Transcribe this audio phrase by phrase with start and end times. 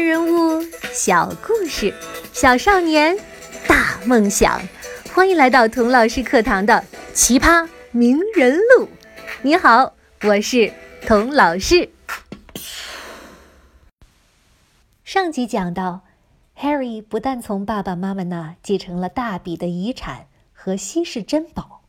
[0.00, 1.94] 人物，小故事，
[2.32, 3.16] 小少年，
[3.68, 4.60] 大梦想。
[5.14, 6.74] 欢迎来到童老师课堂的
[7.14, 8.86] 《奇葩名人录》。
[9.42, 10.72] 你好，我是
[11.06, 11.90] 童老师。
[15.04, 16.00] 上集讲到
[16.58, 21.82] ，Harry 不但从爸爸妈妈那继承了大笔的遗产和稀世珍宝，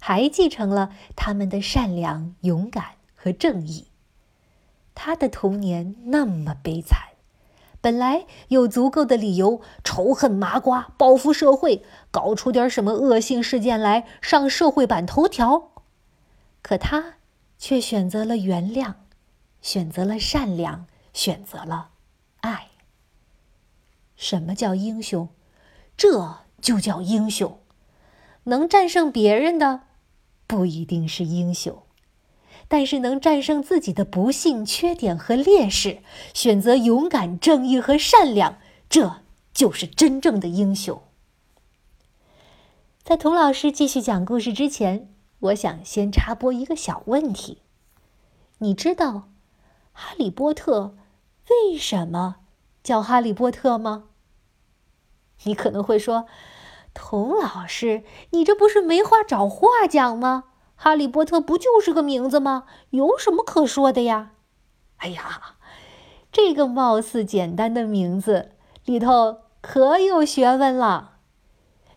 [0.00, 2.84] 还继承了他们的善良、勇敢
[3.16, 3.88] 和正义。
[4.94, 6.98] 他的童年那么悲惨，
[7.80, 15.70] 本来有足够的理由仇恨麻瓜、报复社会，搞出点什么恶性事件来上社会版头条，
[16.60, 17.14] 可他
[17.56, 18.94] 却选择了原谅，
[19.62, 21.90] 选择了善良，选择了
[22.40, 22.68] 爱。
[24.16, 25.28] 什么叫英雄？
[25.96, 27.60] 这就叫英雄。
[28.44, 29.82] 能战胜别人的，
[30.46, 31.82] 不一定是英雄。
[32.68, 35.98] 但是能战胜自己的不幸、缺点和劣势，
[36.34, 38.58] 选择勇敢、正义和善良，
[38.90, 39.22] 这
[39.54, 41.02] 就是真正的英雄。
[43.02, 45.08] 在童老师继续讲故事之前，
[45.40, 47.62] 我想先插播一个小问题：
[48.58, 49.30] 你知道
[49.92, 50.94] 哈利波特
[51.48, 52.36] 为什么
[52.82, 54.04] 叫哈利波特吗？
[55.44, 56.26] 你可能会说
[56.92, 60.44] ：“童老师，你这不是没话找话讲吗？”
[60.80, 62.64] 哈利波特不就是个名字吗？
[62.90, 64.30] 有什么可说的呀？
[64.98, 65.56] 哎呀，
[66.30, 68.52] 这个貌似简单的名字
[68.84, 71.16] 里头可有学问了。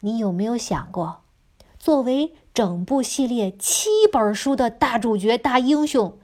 [0.00, 1.22] 你有没有想过，
[1.78, 6.18] 作为整部系列七本书的大主角、大英雄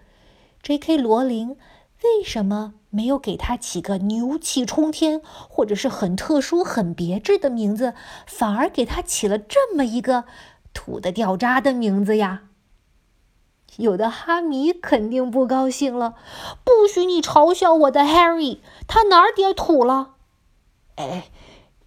[0.63, 0.99] ，J.K.
[0.99, 1.57] 罗琳
[2.03, 7.95] 为什么没有给他起个牛气冲天或者是很特殊、很别致的名字，
[8.27, 10.25] 反而给他起了这么一个？
[10.73, 12.45] 土的掉渣的名字呀！
[13.77, 16.15] 有的哈迷肯定不高兴了，
[16.63, 20.17] 不许你嘲笑我的 Harry，他哪儿点土了？
[20.97, 21.31] 哎，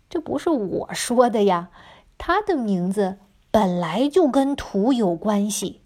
[0.09, 1.69] 这不是我说的呀，
[2.17, 3.19] 他的名字
[3.51, 5.81] 本来就跟土有关系。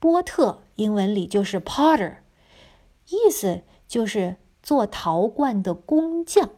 [0.00, 2.16] 波特英文里就是 Potter，
[3.08, 6.50] 意思就是做陶罐的工匠。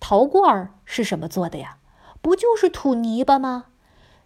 [0.00, 1.78] 陶罐是什么做的呀？
[2.20, 3.66] 不就是土泥巴吗？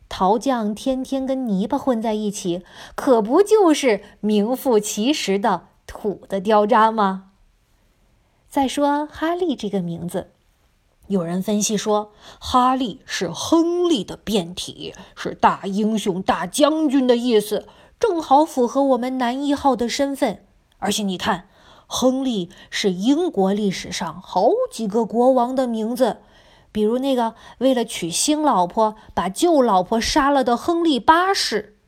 [0.09, 2.63] 陶匠天天跟泥巴混在一起，
[2.95, 7.33] 可不就是名副其实的土的雕渣吗？
[8.49, 10.31] 再说哈利这个名字，
[11.09, 17.67] 有人分析说，哈利是亨利的变体，是大英雄、大将军的意思，
[17.99, 20.45] 正好符合我们男一号的身份。
[20.79, 21.49] 而且你看，
[21.87, 26.19] 亨利是英国历史上好几个国王的名字。
[26.77, 31.79] 比如那个为了娶新老婆把旧老婆杀了的亨利八世，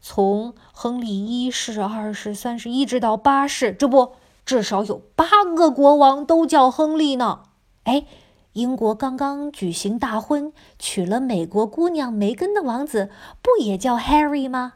[0.00, 4.12] 从亨利一世、二世、三世一直到八世，这不
[4.44, 5.26] 至少有八
[5.56, 7.42] 个国王都叫亨利呢。
[7.82, 8.06] 哎，
[8.52, 13.10] 英国刚刚举行大婚，娶了美国姑娘梅根的王子
[13.42, 14.74] 不也叫 Harry 吗？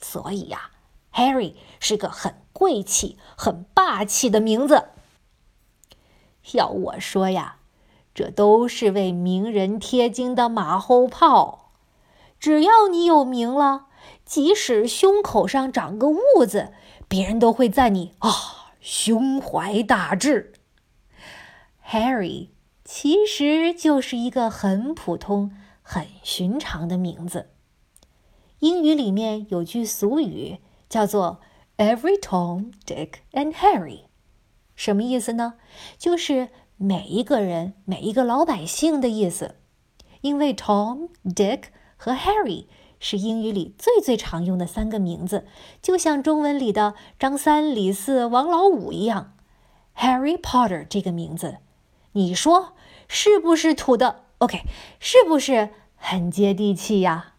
[0.00, 0.70] 所以呀
[1.12, 4.84] ，Harry 是个很贵气、很霸气的名字。
[6.52, 7.58] 要我说呀。
[8.12, 11.72] 这都是为名人贴金的马后炮，
[12.40, 13.86] 只要你有名了，
[14.24, 16.72] 即使胸口上长个痦子，
[17.06, 18.30] 别人都会赞你啊，
[18.80, 20.52] 胸怀大志。
[21.86, 22.48] Harry
[22.84, 27.50] 其实就是一个很普通、很寻常的名字。
[28.58, 31.40] 英语里面有句俗语叫做
[31.78, 34.06] “Every Tom, Dick and Harry”，
[34.74, 35.54] 什么意思呢？
[35.96, 36.48] 就是。
[36.82, 39.56] 每一个人，每一个老百姓的意思，
[40.22, 41.64] 因为 Tom、Dick
[41.98, 42.64] 和 Harry
[42.98, 45.46] 是英语里最最常用的三个名字，
[45.82, 49.34] 就像中文里的张三、李四、王老五一样。
[49.94, 51.58] Harry Potter 这个名字，
[52.12, 52.72] 你说
[53.06, 54.62] 是不是土的？OK，
[54.98, 57.34] 是不是很接地气呀？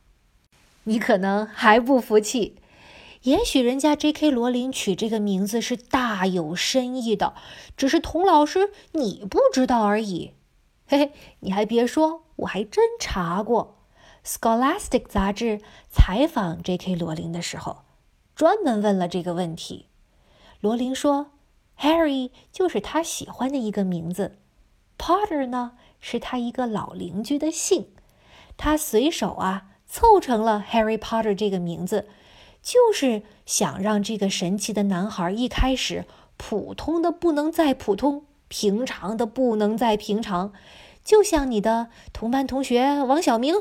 [0.84, 2.58] 你可能还不服气。
[3.24, 4.32] 也许人家 J.K.
[4.32, 7.36] 罗琳取这个名字是大有深意的，
[7.78, 10.34] 只是童老师你不知道而已。
[10.88, 11.12] 嘿嘿，
[11.42, 13.78] 你还别说，我还真查过，
[14.28, 15.62] 《Scholastic》杂志
[15.92, 16.96] 采访 J.K.
[16.96, 17.84] 罗琳的时候，
[18.36, 19.86] 专门问了这个问题。
[20.60, 21.28] 罗琳说
[21.80, 24.40] ：“Harry 就是他喜欢的一个名字
[24.98, 27.90] ，Potter 呢是他一个老邻居的姓，
[28.58, 32.08] 他随手啊凑成了 Harry Potter 这个名字。”
[32.62, 36.06] 就是想让这个神奇的男孩一开始
[36.38, 40.54] 普通的不能再普通，平常的不能再平常，
[41.04, 43.56] 就像你的同班同学王小明、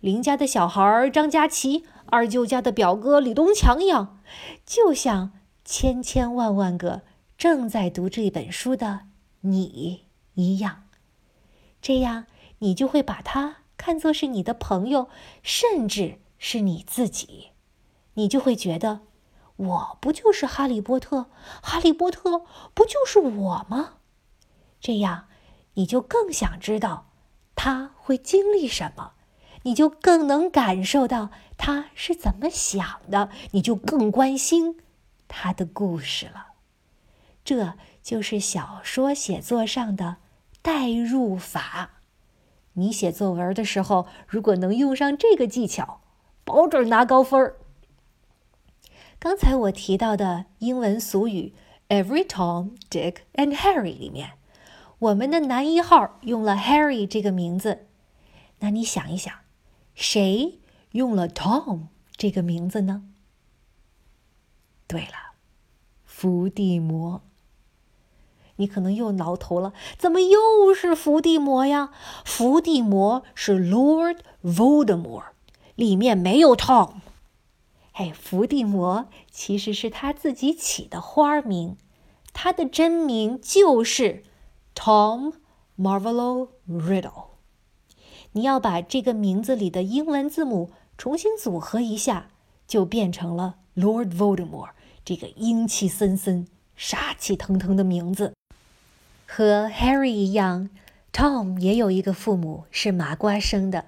[0.00, 4.20] 邻家的小孩张佳琪、二舅家的表哥李东强一样，
[4.64, 5.32] 就像
[5.64, 7.02] 千千万万个
[7.36, 9.00] 正在读这本书的
[9.40, 10.04] 你
[10.34, 10.84] 一样。
[11.82, 12.26] 这样，
[12.60, 15.08] 你就会把他看作是你的朋友，
[15.42, 17.48] 甚至是你自己。
[18.14, 19.00] 你就会觉得，
[19.56, 21.26] 我不就是哈利波特？
[21.62, 23.94] 哈利波特不就是我吗？
[24.80, 25.26] 这样，
[25.74, 27.10] 你就更想知道
[27.54, 29.12] 他会经历什么，
[29.62, 34.78] 你就更能感受到他是怎么想的，你就更关心
[35.28, 36.46] 他的故事了。
[37.44, 40.16] 这就是小说写作上的。
[40.62, 42.00] 代入法，
[42.72, 46.00] 你写作文的时候，如果能用上这个技巧，
[46.42, 47.56] 保准拿高分儿。
[49.24, 51.54] 刚才我提到的英文俗语
[51.88, 54.32] “Every Tom, Dick and Harry” 里面，
[54.98, 57.86] 我们的男一号用了 Harry 这个名字，
[58.58, 59.32] 那你想一想，
[59.94, 60.60] 谁
[60.90, 63.04] 用了 Tom 这个名字呢？
[64.86, 65.32] 对了，
[66.04, 67.22] 伏地魔。
[68.56, 71.88] 你可能又挠头了，怎么又是伏地魔呀？
[72.26, 75.28] 伏地魔是 Lord Voldemort，
[75.76, 76.96] 里面没有 Tom。
[77.94, 81.76] 哎，伏地魔其实是他自己起的花名，
[82.32, 84.24] 他的真名就是
[84.74, 85.34] Tom
[85.78, 87.26] Marvolo Riddle。
[88.32, 92.30] 你要把这个名字里的英文字母重新组合一下，
[92.66, 94.70] 就变成了 Lord Voldemort
[95.04, 98.34] 这个阴气森森、杀气腾腾的名字。
[99.24, 100.68] 和 Harry 一样
[101.12, 103.86] ，Tom 也有一个父母是麻瓜生的，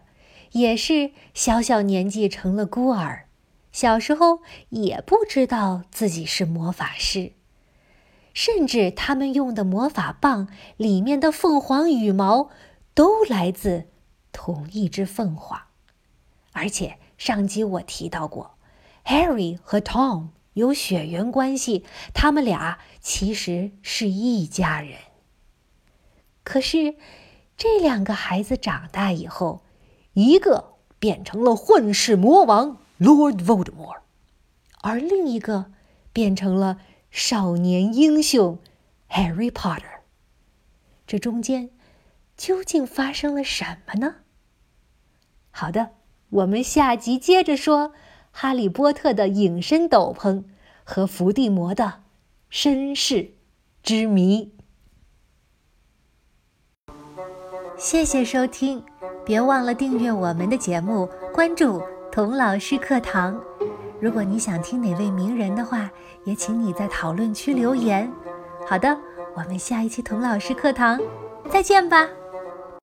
[0.52, 3.25] 也是小小年纪成了孤儿，
[3.76, 4.40] 小时候
[4.70, 7.34] 也不知道自己是魔法师，
[8.32, 12.48] 甚至他们用的魔法棒里面的凤凰羽毛
[12.94, 13.88] 都来自
[14.32, 15.60] 同一只凤凰。
[16.52, 18.56] 而且上集我提到过
[19.04, 21.84] ，Harry 和 Tom 有血缘关系，
[22.14, 24.96] 他们俩其实是一家人。
[26.42, 26.94] 可是，
[27.58, 29.60] 这两个孩子长大以后，
[30.14, 34.00] 一个变成了混世魔王 Lord Voldemort，
[34.82, 35.72] 而另一个
[36.12, 36.78] 变成了
[37.10, 38.58] 少年英雄
[39.10, 40.00] Harry Potter。
[41.06, 41.70] 这中间
[42.36, 44.16] 究竟发生了什么呢？
[45.50, 45.90] 好的，
[46.30, 47.90] 我们下集接着说
[48.30, 50.44] 《哈利波特》的隐身斗篷
[50.82, 52.02] 和伏地魔的
[52.48, 53.32] 身世
[53.82, 54.52] 之谜。
[57.78, 58.82] 谢谢收听，
[59.24, 61.82] 别忘了订阅我们的节目，关注
[62.16, 63.38] 童老师课堂。
[64.00, 65.90] 如果你想听哪位名人的话，
[66.24, 68.10] 也请你在讨论区留言。
[68.66, 68.98] 好的，
[69.34, 70.98] 我们下一期童老师课堂
[71.50, 72.08] 再见吧。